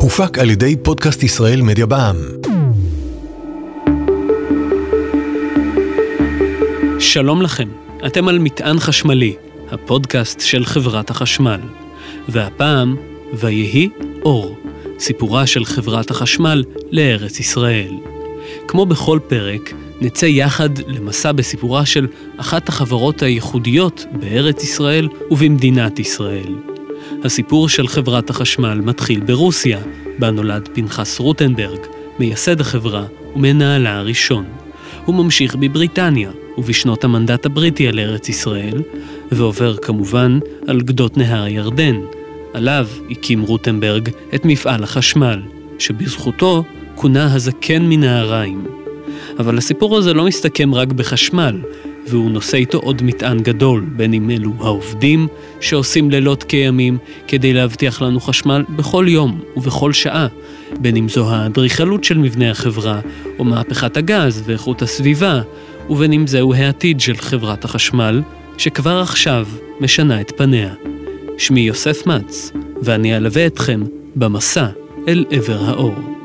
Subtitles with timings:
[0.00, 2.16] הופק על ידי פודקאסט ישראל מדיה בע"מ.
[6.98, 7.68] שלום לכם,
[8.06, 9.34] אתם על מטען חשמלי,
[9.70, 11.60] הפודקאסט של חברת החשמל.
[12.28, 12.96] והפעם,
[13.32, 13.88] ויהי
[14.24, 14.56] אור,
[14.98, 17.94] סיפורה של חברת החשמל לארץ ישראל.
[18.68, 22.06] כמו בכל פרק, נצא יחד למסע בסיפורה של
[22.36, 26.73] אחת החברות הייחודיות בארץ ישראל ובמדינת ישראל.
[27.24, 29.78] הסיפור של חברת החשמל מתחיל ברוסיה,
[30.18, 31.78] בה נולד פנחס רוטנברג,
[32.18, 33.04] מייסד החברה
[33.36, 34.44] ומנהלה הראשון.
[35.04, 38.82] הוא ממשיך בבריטניה ובשנות המנדט הבריטי על ארץ ישראל,
[39.32, 41.96] ועובר כמובן על גדות נהר הירדן.
[42.54, 45.42] עליו הקים רוטנברג את מפעל החשמל,
[45.78, 46.64] שבזכותו
[46.94, 48.64] כונה הזקן מנהריים.
[49.38, 51.60] אבל הסיפור הזה לא מסתכם רק בחשמל,
[52.06, 55.28] והוא נושא איתו עוד מטען גדול, בין אם אלו העובדים
[55.60, 60.26] שעושים לילות כימים כדי להבטיח לנו חשמל בכל יום ובכל שעה,
[60.80, 63.00] בין אם זו האדריכלות של מבנה החברה,
[63.38, 65.40] או מהפכת הגז ואיכות הסביבה,
[65.90, 68.22] ובין אם זהו העתיד של חברת החשמל,
[68.58, 69.46] שכבר עכשיו
[69.80, 70.74] משנה את פניה.
[71.38, 73.82] שמי יוסף מצ, ואני אלווה אתכם
[74.16, 74.66] במסע
[75.08, 76.23] אל עבר האור.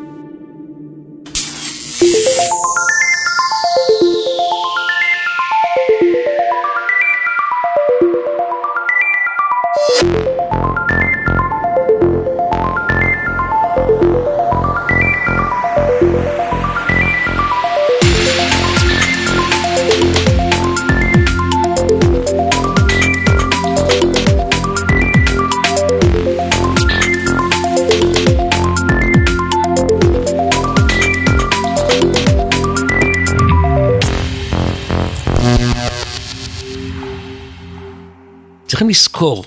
[38.79, 39.43] צריכים לזכור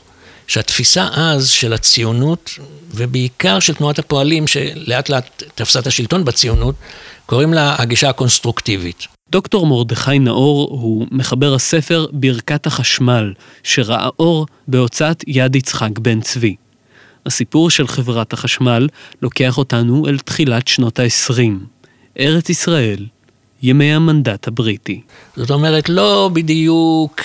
[0.46, 2.50] שהתפיסה אז של הציונות,
[2.94, 6.74] ובעיקר של תנועת הפועלים, שלאט לאט תפסה את השלטון בציונות,
[7.26, 9.06] קוראים לה הגישה הקונסטרוקטיבית.
[9.30, 13.32] דוקטור מרדכי נאור הוא מחבר הספר ברכת החשמל,
[13.62, 16.56] שראה אור בהוצאת יד יצחק בן צבי.
[17.26, 18.88] הסיפור של חברת החשמל
[19.22, 21.40] לוקח אותנו אל תחילת שנות ה-20.
[22.18, 23.06] ארץ ישראל,
[23.62, 25.00] ימי המנדט הבריטי.
[25.36, 27.20] זאת אומרת, לא בדיוק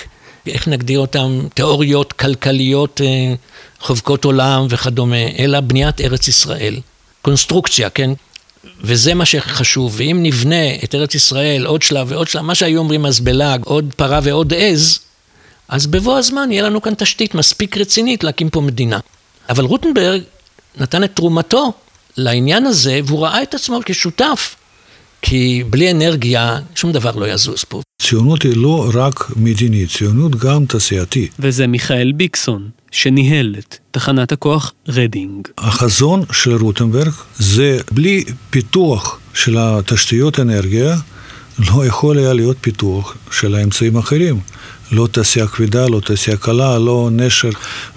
[0.49, 3.33] איך נגדיר אותם, תיאוריות כלכליות אה,
[3.79, 6.79] חובקות עולם וכדומה, אלא בניית ארץ ישראל.
[7.21, 8.11] קונסטרוקציה, כן?
[8.81, 13.05] וזה מה שחשוב, ואם נבנה את ארץ ישראל עוד שלב ועוד שלב, מה שהיו אומרים
[13.05, 14.99] אז בלעג, עוד פרה ועוד עז,
[15.69, 18.99] אז בבוא הזמן יהיה לנו כאן תשתית מספיק רצינית להקים פה מדינה.
[19.49, 20.21] אבל רוטנברג
[20.77, 21.73] נתן את תרומתו
[22.17, 24.55] לעניין הזה, והוא ראה את עצמו כשותף,
[25.21, 27.81] כי בלי אנרגיה שום דבר לא יזוז פה.
[28.01, 31.31] ציונות היא לא רק מדינית, ציונות גם תעשייתית.
[31.39, 35.47] וזה מיכאל ביקסון, שניהל את תחנת הכוח רדינג.
[35.57, 40.95] החזון של רוטנברג זה בלי פיתוח של התשתיות אנרגיה,
[41.59, 44.39] לא יכול היה להיות פיתוח של האמצעים האחרים.
[44.91, 47.49] לא תעשייה כבדה, לא תעשייה קלה, לא נשר,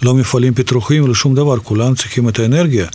[0.02, 2.86] לא מפעלים פטרוכיים, לא שום דבר, כולם צריכים את האנרגיה.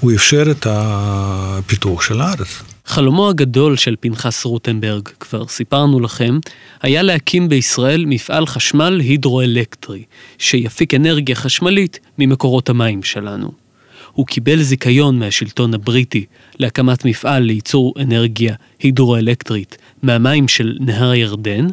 [0.00, 2.62] הוא אפשר את הפיתוח של הארץ.
[2.86, 6.38] חלומו הגדול של פנחס רוטנברג, כבר סיפרנו לכם,
[6.82, 10.02] היה להקים בישראל מפעל חשמל הידרואלקטרי,
[10.38, 13.52] שיפיק אנרגיה חשמלית ממקורות המים שלנו.
[14.12, 16.24] הוא קיבל זיכיון מהשלטון הבריטי
[16.58, 21.66] להקמת מפעל לייצור אנרגיה הידרואלקטרית מהמים של נהר הירדן,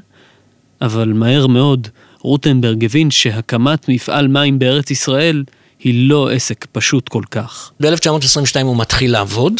[0.81, 1.87] אבל מהר מאוד
[2.19, 5.43] רוטנברג הבין שהקמת מפעל מים בארץ ישראל
[5.79, 7.71] היא לא עסק פשוט כל כך.
[7.79, 9.53] ב-1922 הוא מתחיל לעבוד,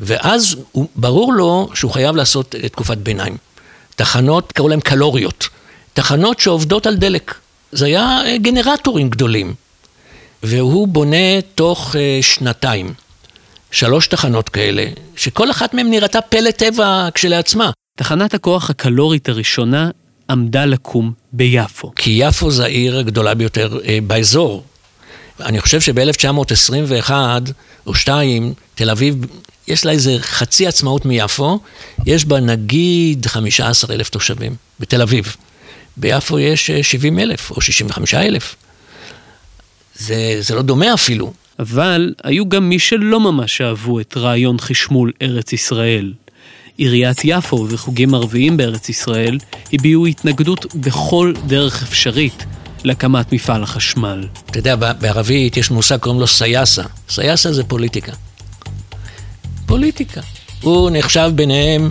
[0.00, 3.36] ואז הוא, ברור לו שהוא חייב לעשות תקופת ביניים.
[3.96, 5.48] תחנות, קראו להם קלוריות.
[5.92, 7.34] תחנות שעובדות על דלק.
[7.72, 9.54] זה היה גנרטורים גדולים.
[10.42, 12.94] והוא בונה תוך שנתיים
[13.70, 17.70] שלוש תחנות כאלה, שכל אחת מהן נראתה פלא טבע כשלעצמה.
[17.98, 19.90] תחנת הכוח הקלורית הראשונה
[20.30, 21.92] עמדה לקום ביפו.
[21.96, 24.64] כי יפו זה העיר הגדולה ביותר אה, באזור.
[25.40, 27.10] אני חושב שב-1921
[27.86, 29.26] או 2, תל אביב,
[29.68, 31.60] יש לה איזה חצי עצמאות מיפו,
[32.06, 35.36] יש בה נגיד 15 אלף תושבים, בתל אביב.
[35.96, 38.56] ביפו יש 70 אלף או 65 אלף.
[39.94, 41.32] זה, זה לא דומה אפילו.
[41.58, 46.12] אבל היו גם מי שלא ממש אהבו את רעיון חשמול ארץ ישראל.
[46.76, 49.38] עיריית יפו וחוגים ערביים בארץ ישראל
[49.72, 52.44] הביעו התנגדות בכל דרך אפשרית
[52.84, 54.26] להקמת מפעל החשמל.
[54.50, 56.82] אתה יודע, בערבית יש מושג קוראים לו סייסה.
[57.08, 58.12] סייסה זה פוליטיקה.
[59.66, 60.20] פוליטיקה.
[60.62, 61.90] הוא נחשב ביניהם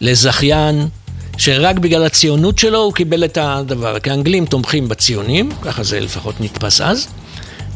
[0.00, 0.88] לזכיין
[1.36, 3.98] שרק בגלל הציונות שלו הוא קיבל את הדבר.
[3.98, 7.08] כי האנגלים תומכים בציונים, ככה זה לפחות נתפס אז,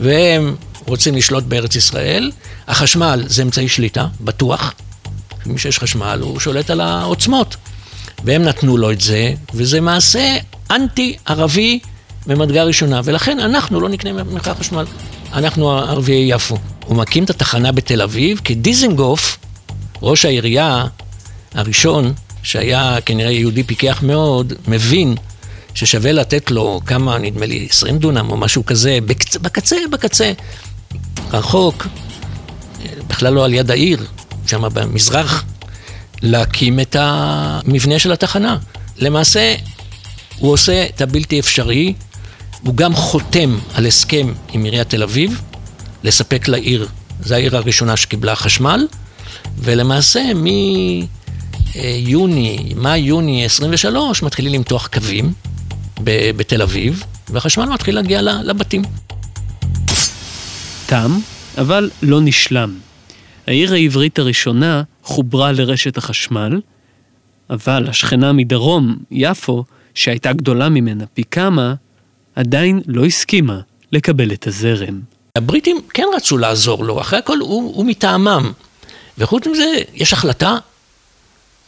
[0.00, 2.31] והם רוצים לשלוט בארץ ישראל,
[2.69, 4.75] החשמל זה אמצעי שליטה, בטוח.
[5.46, 7.56] מי שיש חשמל הוא שולט על העוצמות.
[8.25, 10.36] והם נתנו לו את זה, וזה מעשה
[10.70, 11.78] אנטי-ערבי
[12.26, 14.84] ממדרגה ראשונה, ולכן אנחנו לא נקנה ממך חשמל.
[15.32, 16.58] אנחנו ערביי יפו.
[16.86, 19.38] הוא מקים את התחנה בתל אביב, כי דיזנגוף,
[20.02, 20.86] ראש העירייה
[21.54, 25.14] הראשון, שהיה כנראה יהודי פיקח מאוד, מבין
[25.75, 30.32] ששווה לתת לו כמה, נדמה לי, 20 דונם או משהו כזה, בקצה, בקצה, בקצה,
[31.32, 31.86] רחוק,
[33.06, 34.06] בכלל לא על יד העיר,
[34.46, 35.44] שם במזרח,
[36.22, 38.58] להקים את המבנה של התחנה.
[38.96, 39.54] למעשה,
[40.38, 41.94] הוא עושה את הבלתי אפשרי,
[42.62, 45.40] הוא גם חותם על הסכם עם עיריית תל אביב,
[46.05, 46.89] לספק לעיר,
[47.21, 48.87] זו העיר הראשונה שקיבלה חשמל,
[49.59, 50.23] ולמעשה
[51.75, 55.33] מיוני, מאי-יוני 23 מתחילים למתוח קווים
[56.37, 58.83] בתל אביב, והחשמל מתחיל להגיע לבתים.
[60.87, 61.19] תם,
[61.59, 62.79] אבל לא נשלם.
[63.47, 66.61] העיר העברית הראשונה חוברה לרשת החשמל,
[67.51, 69.65] אבל השכנה מדרום, יפו,
[69.95, 71.75] שהייתה גדולה ממנה פי כמה,
[72.35, 73.61] עדיין לא הסכימה
[73.93, 75.13] לקבל את הזרם.
[75.38, 78.52] הבריטים כן רצו לעזור לו, אחרי הכל הוא, הוא מטעמם.
[79.19, 80.56] וחוץ מזה, יש החלטה,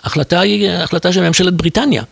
[0.02, 2.02] החלטה היא החלטה של ממשלת בריטניה.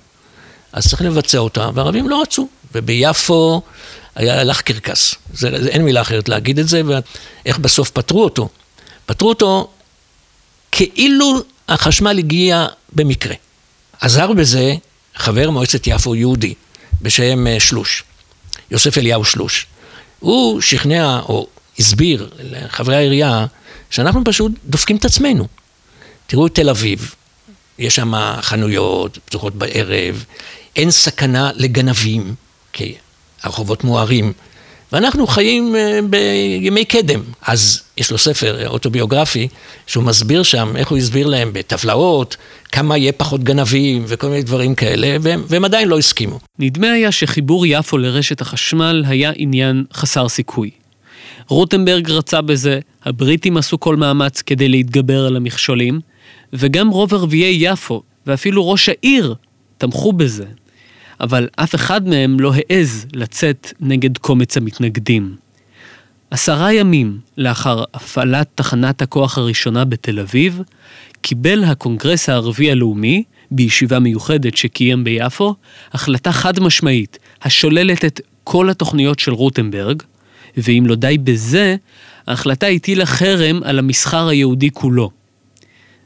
[0.72, 2.48] אז צריך לבצע אותה, והערבים לא רצו.
[2.74, 3.62] וביפו
[4.14, 5.14] היה הלך קרקס.
[5.32, 8.48] זה, זה, אין מילה אחרת להגיד את זה, ואיך בסוף פתרו אותו.
[9.06, 9.70] פתרו אותו
[10.72, 13.34] כאילו החשמל הגיע במקרה.
[14.00, 14.74] עזר בזה
[15.14, 16.54] חבר מועצת יפו יהודי
[17.02, 18.04] בשם אה, שלוש,
[18.70, 19.66] יוסף אליהו שלוש.
[20.24, 21.46] הוא שכנע או
[21.78, 23.46] הסביר לחברי העירייה
[23.90, 25.46] שאנחנו פשוט דופקים את עצמנו.
[26.26, 27.14] תראו את תל אביב,
[27.78, 30.24] יש שם חנויות פתוחות בערב,
[30.76, 32.34] אין סכנה לגנבים,
[32.72, 32.94] כי
[33.42, 34.32] הרחובות מוארים,
[34.92, 37.20] ואנחנו חיים אה, בימי קדם.
[37.46, 39.48] אז יש לו ספר אוטוביוגרפי,
[39.86, 42.36] שהוא מסביר שם איך הוא הסביר להם בטבלאות,
[42.72, 46.38] כמה יהיה פחות גנבים וכל מיני דברים כאלה, והם, והם עדיין לא הסכימו.
[46.58, 50.70] נדמה היה שחיבור יפו לרשת החשמל היה עניין חסר סיכוי.
[51.48, 56.00] רוטנברג רצה בזה, הבריטים עשו כל מאמץ כדי להתגבר על המכשולים,
[56.52, 59.34] וגם רוב ערביי יפו, ואפילו ראש העיר,
[59.78, 60.44] תמכו בזה.
[61.24, 65.36] אבל אף אחד מהם לא העז לצאת נגד קומץ המתנגדים.
[66.30, 70.60] עשרה ימים לאחר הפעלת תחנת הכוח הראשונה בתל אביב,
[71.20, 75.54] קיבל הקונגרס הערבי הלאומי, בישיבה מיוחדת שקיים ביפו,
[75.92, 80.02] החלטה חד משמעית השוללת את כל התוכניות של רוטנברג,
[80.56, 81.76] ואם לא די בזה,
[82.26, 85.10] ההחלטה הטילה חרם על המסחר היהודי כולו.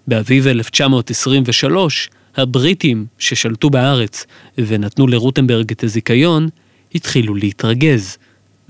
[0.07, 4.27] באביב 1923, הבריטים ששלטו בארץ
[4.59, 6.49] ונתנו לרוטנברג את הזיכיון,
[6.95, 8.17] התחילו להתרגז,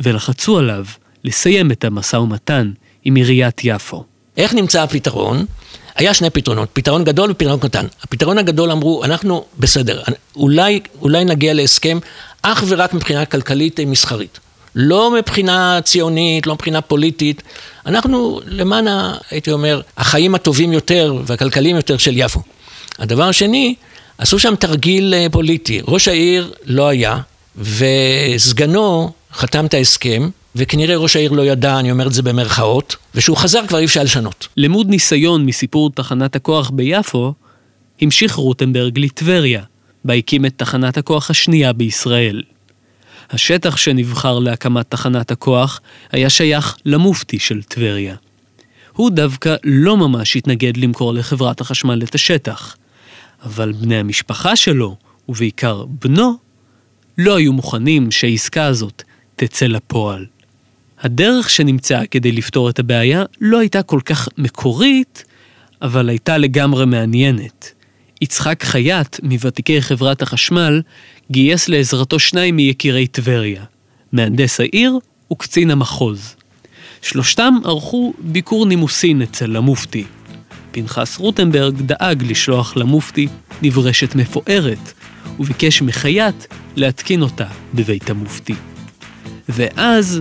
[0.00, 0.84] ולחצו עליו
[1.24, 2.72] לסיים את המשא ומתן
[3.04, 4.04] עם עיריית יפו.
[4.36, 5.44] איך נמצא הפתרון?
[5.96, 7.86] היה שני פתרונות, פתרון גדול ופתרון קטן.
[8.02, 10.02] הפתרון הגדול אמרו, אנחנו בסדר,
[10.36, 11.98] אולי, אולי נגיע להסכם
[12.42, 14.38] אך ורק מבחינה כלכלית מסחרית.
[14.74, 17.42] לא מבחינה ציונית, לא מבחינה פוליטית.
[17.86, 18.86] אנחנו למען,
[19.30, 22.42] הייתי אומר, החיים הטובים יותר והכלכליים יותר של יפו.
[22.98, 23.74] הדבר השני,
[24.18, 25.80] עשו שם תרגיל אה, פוליטי.
[25.88, 27.18] ראש העיר לא היה,
[27.56, 33.36] וסגנו חתם את ההסכם, וכנראה ראש העיר לא ידע, אני אומר את זה במרכאות, ושהוא
[33.36, 34.48] חזר כבר אי אפשר לשנות.
[34.56, 37.34] למוד ניסיון מסיפור תחנת הכוח ביפו,
[38.00, 39.62] המשיך רוטנברג לטבריה,
[40.04, 42.42] בה הקים את תחנת הכוח השנייה בישראל.
[43.30, 45.80] השטח שנבחר להקמת תחנת הכוח
[46.12, 48.14] היה שייך למופתי של טבריה.
[48.92, 52.76] הוא דווקא לא ממש התנגד למכור לחברת החשמל את השטח,
[53.42, 54.96] אבל בני המשפחה שלו,
[55.28, 56.36] ובעיקר בנו,
[57.18, 59.02] לא היו מוכנים שהעסקה הזאת
[59.36, 60.26] תצא לפועל.
[61.00, 65.24] הדרך שנמצאה כדי לפתור את הבעיה לא הייתה כל כך מקורית,
[65.82, 67.72] אבל הייתה לגמרי מעניינת.
[68.20, 70.82] יצחק חייט, מוותיקי חברת החשמל,
[71.30, 73.64] גייס לעזרתו שניים מיקירי טבריה,
[74.12, 74.98] מהנדס העיר
[75.32, 76.36] וקצין המחוז.
[77.02, 80.04] שלושתם ערכו ביקור נימוסין אצל המופתי.
[80.82, 83.28] פנחס רוטנברג דאג לשלוח למופתי
[83.62, 84.92] נברשת מפוארת,
[85.40, 86.44] וביקש מחייט
[86.76, 88.54] להתקין אותה בבית המופתי.
[89.48, 90.20] ואז,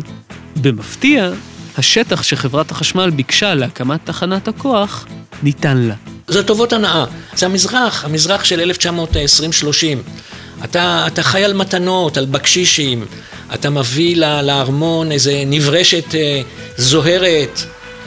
[0.61, 1.31] במפתיע,
[1.77, 5.05] השטח שחברת החשמל ביקשה להקמת תחנת הכוח
[5.43, 5.95] ניתן לה.
[6.27, 7.05] זה טובות הנאה.
[7.35, 10.63] זה המזרח, המזרח של 1920-30.
[10.63, 13.05] אתה, אתה חי על מתנות, על בקשישים,
[13.53, 16.41] אתה מביא לארמון איזה נברשת אה,
[16.77, 17.61] זוהרת,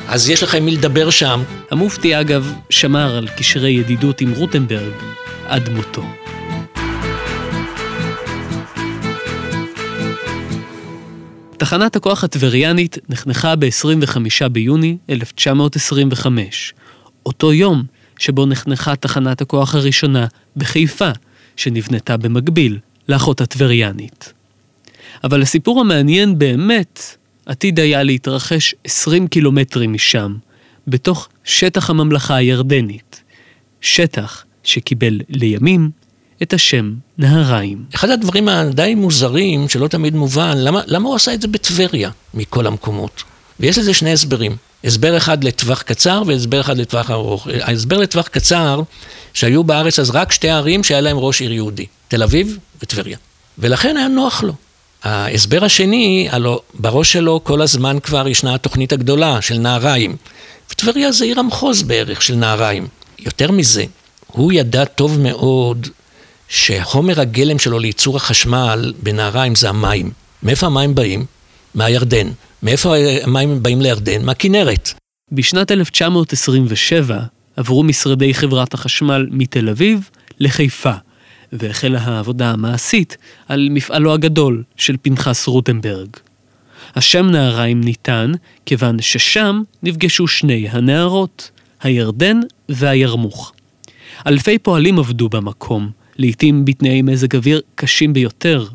[0.09, 1.43] אז יש לך עם מי לדבר שם.
[1.71, 4.93] המופתי אגב שמר על קשרי ידידות עם רוטנברג
[5.47, 6.03] עד מותו.
[11.57, 16.75] תחנת הכוח הטבריאנית נחנכה ב-25 ביוני 1925,
[17.27, 17.83] אותו יום
[18.19, 20.27] שבו נחנכה תחנת הכוח הראשונה
[20.57, 21.11] בחיפה,
[21.57, 22.79] שנבנתה במקביל
[23.09, 24.33] לאחות הטבריאנית.
[25.25, 27.17] אבל הסיפור המעניין באמת
[27.51, 30.35] עתיד היה להתרחש 20 קילומטרים משם,
[30.87, 33.23] בתוך שטח הממלכה הירדנית.
[33.81, 35.91] שטח שקיבל לימים
[36.43, 37.85] את השם נהריים.
[37.95, 42.67] אחד הדברים הדי מוזרים, שלא תמיד מובן, למה, למה הוא עשה את זה בטבריה, מכל
[42.67, 43.23] המקומות?
[43.61, 44.57] ויש לזה שני הסברים.
[44.85, 47.49] הסבר אחד לטווח קצר והסבר אחד לטווח ארוך.
[47.61, 48.83] ההסבר לטווח קצר,
[49.35, 53.19] שהיו בארץ אז רק שתי ערים שהיה להם ראש עיר יהודי, תל אביב וטבריה.
[53.59, 54.55] ולכן היה נוח לו.
[55.03, 60.17] ההסבר השני, הלו בראש שלו כל הזמן כבר ישנה התוכנית הגדולה של נהריים.
[60.71, 62.87] וטבריה זה עיר המחוז בערך של נהריים.
[63.19, 63.85] יותר מזה,
[64.27, 65.87] הוא ידע טוב מאוד
[66.49, 70.11] שחומר הגלם שלו לייצור החשמל בנהריים זה המים.
[70.43, 71.25] מאיפה המים באים?
[71.75, 72.29] מהירדן.
[72.63, 74.25] מאיפה המים באים לירדן?
[74.25, 74.91] מהכנרת.
[75.33, 77.19] בשנת 1927
[77.57, 80.93] עברו משרדי חברת החשמל מתל אביב לחיפה,
[81.53, 83.17] והחלה העבודה המעשית
[83.49, 86.09] על מפעלו הגדול של פנחס רוטנברג.
[86.97, 88.33] השם נהריים ניתן
[88.67, 91.51] כיוון ששם נפגשו שני הנערות,
[91.83, 93.53] הירדן והירמוך.
[94.27, 98.67] אלפי פועלים עבדו במקום, לעתים בתנאי מזג אוויר קשים ביותר.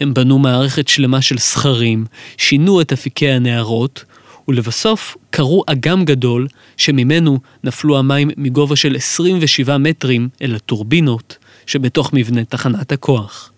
[0.00, 2.04] הם בנו מערכת שלמה של סכרים,
[2.36, 4.04] שינו את אפיקי הנערות,
[4.48, 12.44] ולבסוף קרו אגם גדול שממנו נפלו המים מגובה של 27 מטרים אל הטורבינות שבתוך מבנה
[12.44, 13.52] תחנת הכוח.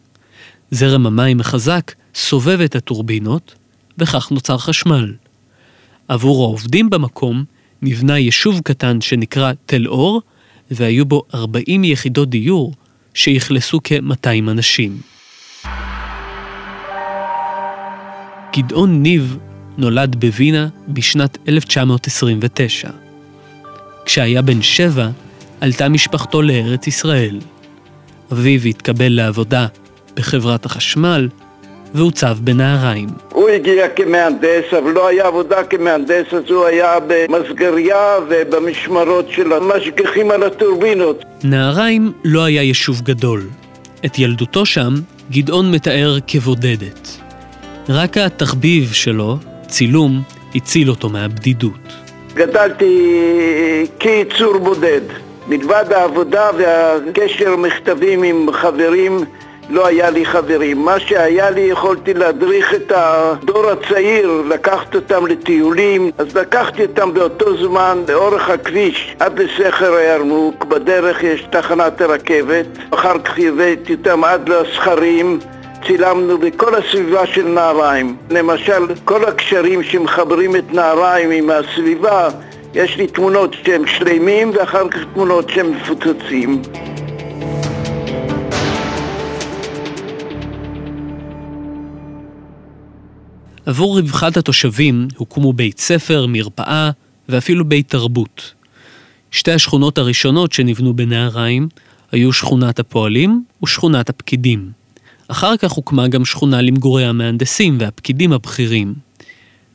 [0.70, 3.54] זרם המים החזק סובב את הטורבינות,
[3.98, 5.14] וכך נוצר חשמל.
[6.08, 7.44] עבור העובדים במקום
[7.82, 10.22] נבנה יישוב קטן שנקרא תל אור,
[10.70, 12.74] והיו בו 40 יחידות דיור
[13.14, 15.00] שאכלסו כ-200 אנשים.
[18.56, 19.36] גדעון ניב
[19.78, 22.90] נולד בווינה בשנת 1929.
[24.04, 25.08] כשהיה בן שבע,
[25.60, 27.38] עלתה משפחתו לארץ ישראל.
[28.32, 29.66] אביו התקבל לעבודה
[30.16, 31.28] בחברת החשמל,
[31.94, 33.08] והוצב בנהריים.
[33.32, 40.30] הוא הגיע כמהנדס, אבל לא היה עבודה כמהנדס, אז הוא היה במסגריה ובמשמרות של המשגיחים
[40.30, 41.24] על הטורבינות.
[41.44, 43.42] נהריים לא היה יישוב גדול.
[44.06, 44.94] את ילדותו שם
[45.30, 47.08] גדעון מתאר כבודדת.
[47.88, 50.22] רק התחביב שלו, צילום,
[50.54, 51.92] הציל אותו מהבדידות.
[52.34, 52.94] גדלתי
[53.98, 55.25] כיצור בודד.
[55.48, 59.24] מלבד העבודה והקשר מכתבים עם חברים,
[59.70, 60.78] לא היה לי חברים.
[60.78, 67.56] מה שהיה לי, יכולתי להדריך את הדור הצעיר, לקחת אותם לטיולים, אז לקחתי אותם באותו
[67.56, 74.48] זמן לאורך הכביש עד לסכר הירמוק, בדרך יש תחנת הרכבת, אחר כך הבאתי אותם עד
[74.48, 75.38] לסכרים.
[75.86, 78.16] צילמנו בכל הסביבה של נהריים.
[78.30, 82.28] למשל, כל הקשרים שמחברים את נהריים עם הסביבה,
[82.76, 86.62] יש לי תמונות שהם שלמים ואחר כך תמונות שהם מפוצצים.
[93.66, 96.90] עבור רווחת התושבים הוקמו בית ספר, מרפאה
[97.28, 98.54] ואפילו בית תרבות.
[99.30, 101.68] שתי השכונות הראשונות שנבנו בנהריים
[102.12, 104.70] היו שכונת הפועלים ושכונת הפקידים.
[105.28, 108.94] אחר כך הוקמה גם שכונה למגורי המהנדסים והפקידים הבכירים.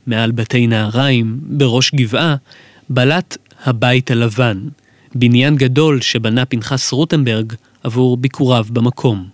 [0.08, 2.36] מעל בתי נהריים, בראש גבעה,
[2.94, 4.58] בלט הבית הלבן,
[5.16, 9.28] בניין גדול שבנה פנחס רוטנברג עבור ביקוריו במקום.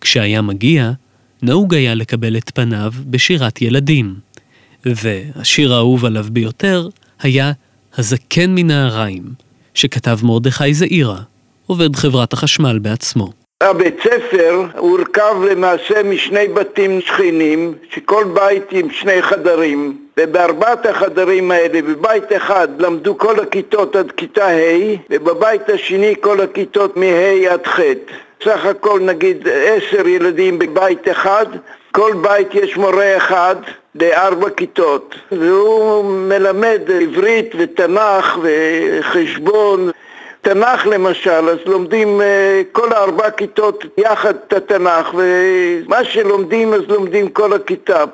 [0.00, 0.92] כשהיה מגיע,
[1.42, 4.14] נהוג היה לקבל את פניו בשירת ילדים,
[4.84, 6.88] והשיר האהוב עליו ביותר
[7.20, 7.52] היה
[7.96, 9.34] "הזקן מנהריים",
[9.74, 11.22] שכתב מרדכי זעירה,
[11.66, 13.43] עובד חברת החשמל בעצמו.
[13.60, 21.82] הבית ספר הורכב למעשה משני בתים שכנים, שכל בית עם שני חדרים, ובארבעת החדרים האלה,
[21.82, 27.80] בבית אחד למדו כל הכיתות עד כיתה ה', ובבית השני כל הכיתות מה' עד ח'.
[28.44, 31.46] סך הכל נגיד עשר ילדים בבית אחד,
[31.92, 33.56] כל בית יש מורה אחד
[33.94, 39.90] לארבע כיתות, והוא מלמד עברית ותנ"ך וחשבון.
[40.44, 47.28] תנ"ך למשל, אז לומדים אה, כל הארבע כיתות יחד את התנ"ך, ומה שלומדים אז לומדים
[47.28, 48.04] כל הכיתה.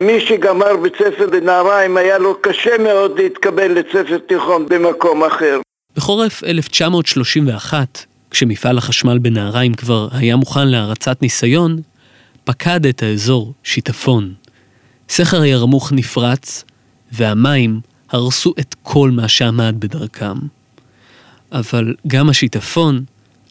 [0.00, 5.60] מי שגמר בית ספר בנהריים היה לו קשה מאוד להתקבל לבית ספר תיכון במקום אחר.
[5.96, 11.80] בחורף 1931 כשמפעל החשמל בנהריים כבר היה מוכן להרצת ניסיון,
[12.44, 14.34] פקד את האזור שיטפון.
[15.08, 16.64] סכר הירמוך נפרץ,
[17.12, 17.80] והמים
[18.10, 20.36] הרסו את כל מה שעמד בדרכם.
[21.52, 23.04] אבל גם השיטפון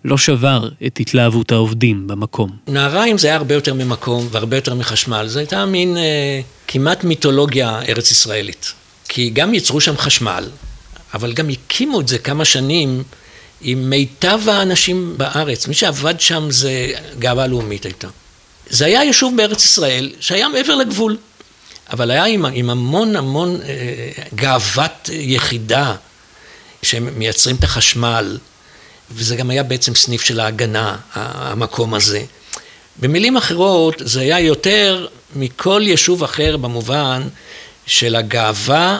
[0.05, 2.49] לא שבר את התלהבות העובדים במקום.
[2.67, 5.27] נהריים זה היה הרבה יותר ממקום והרבה יותר מחשמל.
[5.27, 8.73] זו הייתה מין אה, כמעט מיתולוגיה ארץ ישראלית.
[9.09, 10.49] כי גם ייצרו שם חשמל,
[11.13, 13.03] אבל גם הקימו את זה כמה שנים
[13.61, 15.67] עם מיטב האנשים בארץ.
[15.67, 18.07] מי שעבד שם זה גאווה לאומית הייתה.
[18.69, 21.17] זה היה יישוב בארץ ישראל שהיה מעבר לגבול,
[21.93, 25.95] אבל היה עם, עם המון המון אה, גאוות יחידה
[26.83, 28.37] שמייצרים את החשמל,
[29.11, 32.23] וזה גם היה בעצם סניף של ההגנה, המקום הזה.
[32.99, 37.27] במילים אחרות, זה היה יותר מכל יישוב אחר במובן
[37.85, 38.99] של הגאווה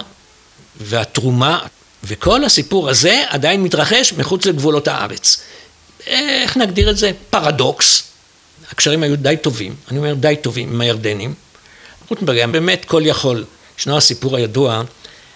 [0.82, 1.60] והתרומה,
[2.04, 5.42] וכל הסיפור הזה עדיין מתרחש מחוץ לגבולות הארץ.
[6.08, 7.12] איך נגדיר את זה?
[7.30, 8.04] פרדוקס.
[8.72, 11.34] הקשרים היו די טובים, אני אומר די טובים עם הירדנים.
[12.10, 13.46] רוטנברג היה באמת כל יכול.
[13.80, 14.82] ישנו הסיפור הידוע,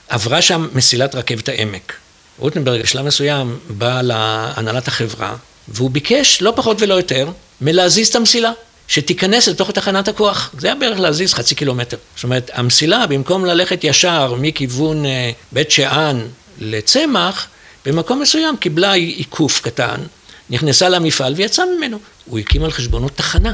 [0.08, 1.94] עברה שם מסילת רכבת העמק.
[2.40, 5.36] רוטנברג בשלב מסוים בא להנהלת החברה,
[5.68, 7.30] והוא ביקש לא פחות ולא יותר
[7.62, 8.52] מלהזיז את המסילה,
[8.88, 10.52] שתיכנס לתוך תחנת הכוח.
[10.60, 11.98] זה היה בערך להזיז חצי קילומטר.
[12.16, 16.22] זאת אומרת, המסילה במקום ללכת ישר מכיוון אה, בית שאן
[16.60, 17.48] לצמח,
[17.86, 20.02] במקום מסוים קיבלה עיקוף קטן,
[20.50, 22.00] נכנסה למפעל ויצאה ממנו.
[22.26, 23.54] הוא הקים על חשבונו תחנה.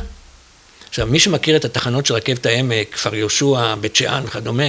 [0.90, 4.64] עכשיו, מי שמכיר את התחנות של רכבת העמק, כפר יהושע, בית שאן וכדומה,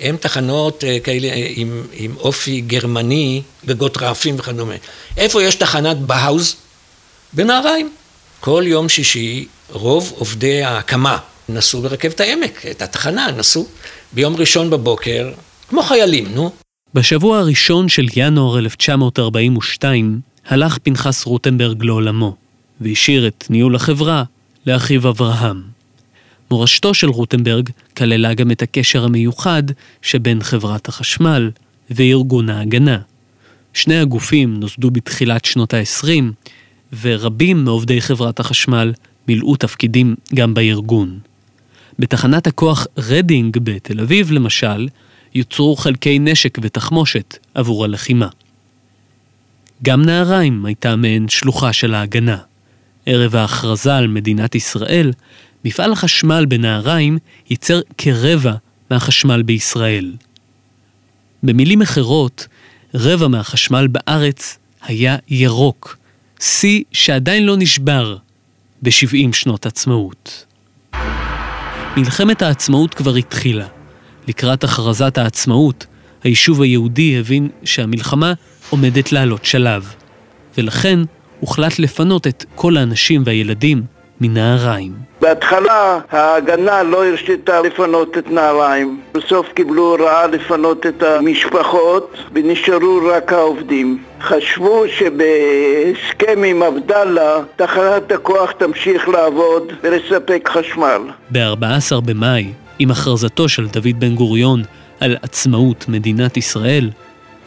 [0.00, 4.74] הן תחנות אה, כאלה אה, עם, עם אופי גרמני, גגות רעפים וכדומה.
[5.16, 6.56] איפה יש תחנת בהאוז?
[7.32, 7.92] בנהריים.
[8.40, 11.18] כל יום שישי רוב עובדי ההקמה
[11.48, 13.66] נסעו ברכבת העמק, את התחנה נסעו
[14.12, 15.32] ביום ראשון בבוקר,
[15.68, 16.50] כמו חיילים, נו.
[16.94, 22.36] בשבוע הראשון של ינואר 1942 הלך פנחס רוטנברג לעולמו,
[22.80, 24.24] והשאיר את ניהול החברה
[24.66, 25.62] לאחיו אברהם.
[26.50, 29.62] מורשתו של רוטנברג כללה גם את הקשר המיוחד
[30.02, 31.50] שבין חברת החשמל
[31.90, 32.98] וארגון ההגנה.
[33.74, 36.08] שני הגופים נוסדו בתחילת שנות ה-20,
[37.00, 38.92] ורבים מעובדי חברת החשמל
[39.28, 41.18] מילאו תפקידים גם בארגון.
[41.98, 44.88] בתחנת הכוח רדינג בתל אביב, למשל,
[45.34, 48.28] יוצרו חלקי נשק ותחמושת עבור הלחימה.
[49.82, 52.38] גם נהריים הייתה מעין שלוחה של ההגנה.
[53.06, 55.12] ערב ההכרזה על מדינת ישראל,
[55.64, 57.18] מפעל החשמל בנהריים
[57.50, 58.54] ייצר כרבע
[58.90, 60.12] מהחשמל בישראל.
[61.42, 62.46] במילים אחרות,
[62.94, 65.96] רבע מהחשמל בארץ היה ירוק,
[66.40, 68.16] שיא שעדיין לא נשבר
[68.82, 70.44] ב-70 שנות עצמאות.
[71.96, 73.66] מלחמת העצמאות כבר התחילה.
[74.28, 75.86] לקראת הכרזת העצמאות,
[76.22, 78.32] היישוב היהודי הבין שהמלחמה
[78.70, 79.94] עומדת לעלות שלב,
[80.58, 80.98] ולכן
[81.44, 83.82] הוחלט לפנות את כל האנשים והילדים
[84.20, 84.92] מנהריים.
[85.20, 89.00] בהתחלה ההגנה לא הרשתה לפנות את נהריים.
[89.14, 93.98] בסוף קיבלו הוראה לפנות את המשפחות ונשארו רק העובדים.
[94.20, 101.00] חשבו שבהסכם עם עבדאללה תחנת הכוח תמשיך לעבוד ולספק חשמל.
[101.32, 104.62] ב-14 במאי, עם הכרזתו של דוד בן גוריון
[105.00, 106.90] על עצמאות מדינת ישראל,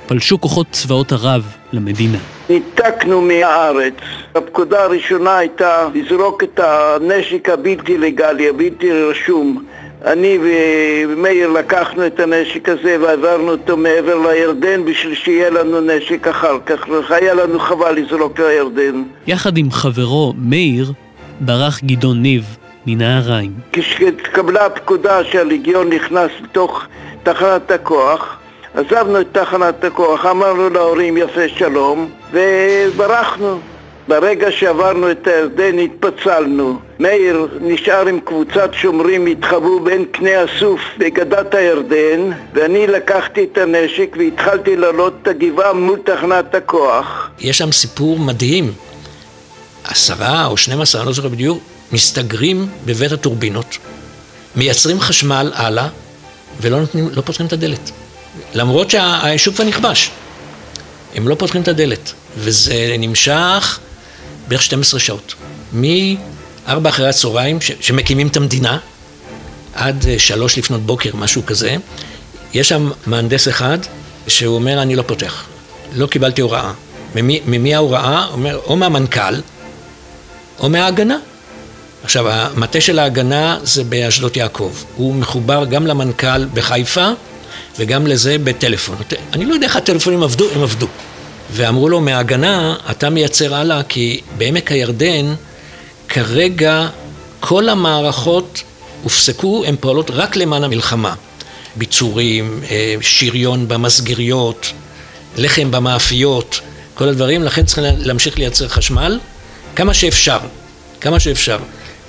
[0.07, 1.43] פלשו כוחות צבאות ערב
[1.73, 2.17] למדינה.
[2.49, 3.93] ניתקנו מהארץ.
[4.35, 9.63] הפקודה הראשונה הייתה לזרוק את הנשק הבלתי לגלי, הבלתי רשום.
[10.05, 16.57] אני ומאיר לקחנו את הנשק הזה ועברנו אותו מעבר לירדן בשביל שיהיה לנו נשק אחר
[16.65, 19.03] כך, והיה לנו חבל לזרוק לירדן.
[19.27, 20.91] יחד עם חברו מאיר
[21.39, 23.51] ברח גדעון ניב מנהריים.
[23.73, 26.83] כשהתקבלה הפקודה שהלגיון נכנס לתוך
[27.23, 28.37] תחנת הכוח,
[28.77, 33.59] עזבנו את תחנת הכוח, אמרנו להורים יפה שלום וברחנו.
[34.07, 36.79] ברגע שעברנו את הירדן התפצלנו.
[36.99, 44.15] מאיר נשאר עם קבוצת שומרים, התחבאו בין קנה הסוף בגדת הירדן ואני לקחתי את הנשק
[44.19, 47.29] והתחלתי לעלות את הגבעה מול תחנת הכוח.
[47.39, 48.73] יש שם סיפור מדהים.
[49.83, 51.59] עשרה או שנים עשרה, אני לא זוכר בדיוק,
[51.91, 53.77] מסתגרים בבית הטורבינות,
[54.55, 55.87] מייצרים חשמל הלאה
[56.61, 57.91] ולא נותנים, לא פותחים את הדלת.
[58.53, 60.11] למרות שהיישוב כבר נכבש.
[61.15, 63.79] הם לא פותחים את הדלת, וזה נמשך
[64.47, 65.33] בערך 12 שעות.
[65.73, 68.77] מ-4 אחרי הצהריים, ש- שמקימים את המדינה,
[69.73, 71.75] עד 3 לפנות בוקר, משהו כזה,
[72.53, 73.77] יש שם מהנדס אחד
[74.27, 75.43] שהוא אומר, אני לא פותח.
[75.95, 76.71] לא קיבלתי הוראה.
[77.15, 78.25] ממי, ממי ההוראה?
[78.31, 79.35] אומר, או מהמנכ"ל,
[80.59, 81.17] או מההגנה.
[82.03, 84.71] עכשיו, המטה של ההגנה זה באשדות יעקב.
[84.95, 87.09] הוא מחובר גם למנכ"ל בחיפה
[87.79, 88.95] וגם לזה בטלפון.
[89.33, 90.87] אני לא יודע איך הטלפונים עבדו, הם עבדו.
[91.51, 95.33] ואמרו לו, מההגנה אתה מייצר הלאה, כי בעמק הירדן
[96.09, 96.87] כרגע
[97.39, 98.63] כל המערכות
[99.03, 101.13] הופסקו, הן פועלות רק למען המלחמה.
[101.75, 102.61] ביצורים,
[103.01, 104.71] שריון במסגריות,
[105.37, 106.59] לחם במאפיות,
[106.93, 109.19] כל הדברים, לכן צריכים להמשיך לייצר חשמל
[109.75, 110.39] כמה שאפשר,
[111.01, 111.59] כמה שאפשר.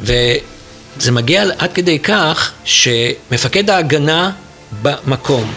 [0.00, 4.30] וזה מגיע עד כדי כך שמפקד ההגנה
[4.82, 5.52] במקום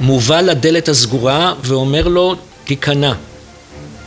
[0.00, 3.12] מובא לדלת הסגורה ואומר לו, תיכנע,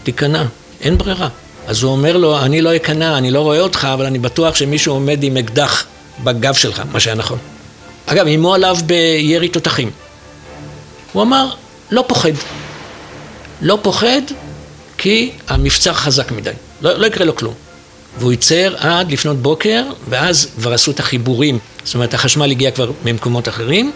[0.03, 0.43] תיכנע,
[0.81, 1.29] אין ברירה.
[1.67, 4.93] אז הוא אומר לו, אני לא אכנע, אני לא רואה אותך, אבל אני בטוח שמישהו
[4.93, 5.85] עומד עם אקדח
[6.23, 7.37] בגב שלך, מה שהיה נכון.
[8.05, 9.91] אגב, איימו עליו בירי תותחים.
[11.13, 11.49] הוא אמר,
[11.91, 12.31] לא פוחד.
[13.61, 14.21] לא פוחד
[14.97, 17.53] כי המבצר חזק מדי, לא, לא יקרה לו כלום.
[18.19, 22.91] והוא ייצר עד לפנות בוקר, ואז כבר עשו את החיבורים, זאת אומרת החשמל הגיע כבר
[23.05, 23.91] ממקומות אחרים,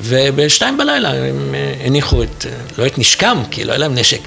[0.00, 4.20] ובשתיים בלילה הם אה, הניחו את, אה, לא את נשקם, כי לא היה להם נשק,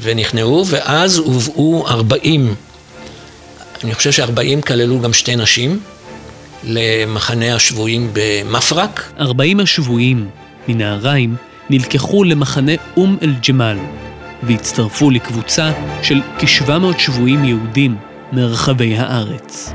[0.00, 2.54] ונכנעו, ואז הובאו ארבעים,
[3.84, 5.80] אני חושב שארבעים כללו גם שתי נשים,
[6.64, 9.12] למחנה השבויים במפרק.
[9.20, 10.28] ארבעים השבויים
[10.68, 11.36] מנהריים
[11.70, 13.78] נלקחו למחנה אום אל-ג'מאל
[14.42, 17.96] והצטרפו לקבוצה של כ-700 שבויים יהודים
[18.32, 19.72] מרחבי הארץ.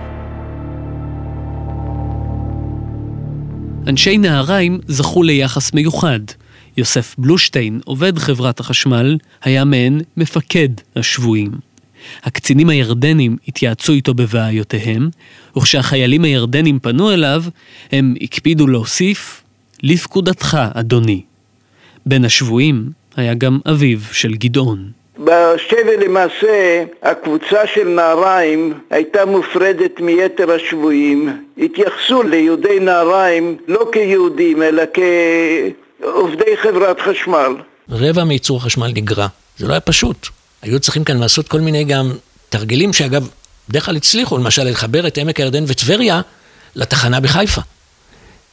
[3.87, 6.19] אנשי נהריים זכו ליחס מיוחד.
[6.77, 11.51] יוסף בלושטיין, עובד חברת החשמל, היה מעין מפקד השבויים.
[12.23, 15.09] הקצינים הירדנים התייעצו איתו בבעיותיהם,
[15.57, 17.43] וכשהחיילים הירדנים פנו אליו,
[17.91, 19.43] הם הקפידו להוסיף,
[19.83, 21.21] לפקודתך, אדוני.
[22.05, 24.91] בין השבויים היה גם אביו של גדעון.
[25.19, 31.41] בשבי למעשה הקבוצה של נהריים הייתה מופרדת מיתר השבויים.
[31.57, 37.55] התייחסו ליהודי נהריים לא כיהודים אלא כעובדי חברת חשמל.
[37.89, 39.27] רבע מייצור החשמל נגרע.
[39.57, 40.27] זה לא היה פשוט.
[40.61, 42.11] היו צריכים כאן לעשות כל מיני גם
[42.49, 43.29] תרגילים שאגב,
[43.69, 46.21] בדרך כלל הצליחו, למשל לחבר את עמק הירדן וטבריה
[46.75, 47.61] לתחנה בחיפה.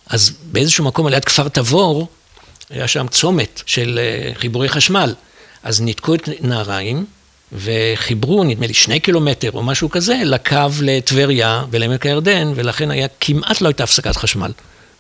[0.07, 2.09] אז באיזשהו מקום על יד כפר תבור,
[2.70, 5.14] היה שם צומת של אה, חיבורי חשמל.
[5.62, 7.05] אז ניתקו את נהריים
[7.53, 13.61] וחיברו, נדמה לי, שני קילומטר או משהו כזה, לקו לטבריה ולעמק הירדן, ולכן היה, כמעט
[13.61, 14.53] לא הייתה הפסקת חשמל.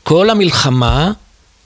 [0.02, 1.12] כל המלחמה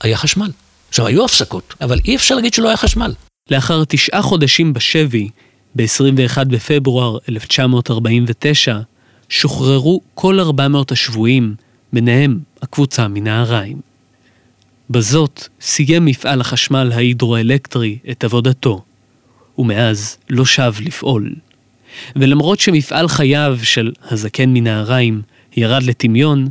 [0.01, 0.51] היה חשמל.
[0.89, 3.13] עכשיו, היו הפסקות, אבל אי אפשר להגיד שלא היה חשמל.
[3.51, 5.29] לאחר תשעה חודשים בשבי,
[5.75, 8.79] ב-21 בפברואר 1949,
[9.29, 11.55] שוחררו כל 400 השבויים,
[11.93, 13.81] ביניהם הקבוצה מנהריים.
[14.89, 18.81] בזאת סיים מפעל החשמל ההידרואלקטרי את עבודתו,
[19.57, 21.35] ומאז לא שב לפעול.
[22.15, 25.21] ולמרות שמפעל חייו של הזקן מנהריים
[25.57, 26.47] ירד לטמיון,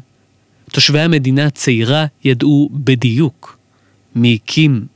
[0.72, 3.58] תושבי המדינה הצעירה ידעו בדיוק
[4.14, 4.86] מי הקים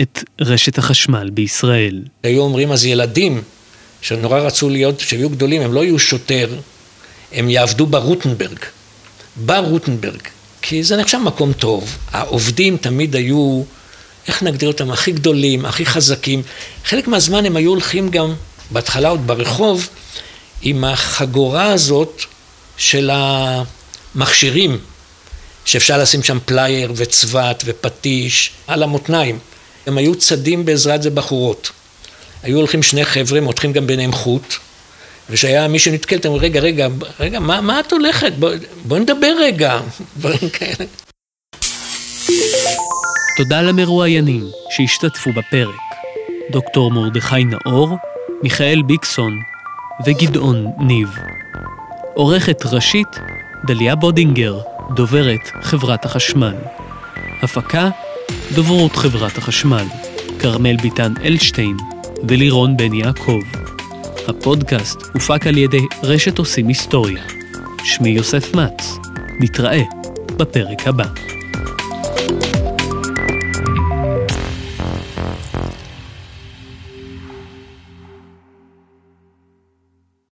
[0.00, 2.02] את רשת החשמל בישראל.
[2.22, 3.42] היו אומרים אז ילדים
[4.00, 6.56] שנורא רצו להיות, כשהיו גדולים, הם לא יהיו שוטר,
[7.32, 8.58] הם יעבדו ברוטנברג.
[9.36, 10.20] ברוטנברג.
[10.62, 11.98] כי זה נחשב מקום טוב.
[12.10, 13.62] העובדים תמיד היו,
[14.28, 16.42] איך נגדיר אותם, הכי גדולים, הכי חזקים.
[16.84, 18.34] חלק מהזמן הם היו הולכים גם,
[18.70, 19.88] בהתחלה עוד ברחוב,
[20.62, 22.22] עם החגורה הזאת
[22.76, 24.78] של המכשירים,
[25.64, 29.38] שאפשר לשים שם פלייר וצבת ופטיש על המותניים.
[29.86, 31.70] הם היו צדים בעזרת זה בחורות.
[32.42, 34.54] היו הולכים שני חבר'ה, מותחים גם ביניהם חוט,
[35.30, 36.88] ושהיה מי שנתקל, אתה אומר, רגע, רגע,
[37.20, 38.32] רגע, מה, מה את הולכת?
[38.38, 39.80] בואי בוא נדבר רגע,
[40.18, 40.84] דברים כאלה.
[43.36, 45.80] תודה למרואיינים שהשתתפו בפרק.
[46.50, 47.96] דוקטור מרדכי נאור,
[48.42, 49.38] מיכאל ביקסון
[50.06, 51.08] וגדעון ניב.
[52.14, 53.08] עורכת ראשית,
[53.66, 54.60] דליה בודינגר,
[54.94, 56.54] דוברת חברת החשמל.
[57.42, 57.90] הפקה,
[58.54, 59.84] דוברות חברת החשמל,
[60.38, 61.76] כרמל ביטן אלשטיין
[62.28, 63.40] ולירון בן יעקב.
[64.28, 67.22] הפודקאסט הופק על ידי רשת עושים היסטוריה.
[67.84, 68.98] שמי יוסף מצ.
[69.40, 69.82] נתראה
[70.36, 71.04] בפרק הבא.
[72.14, 72.61] thank you